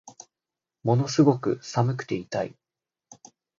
[0.83, 2.55] ものすごく寒くて痛い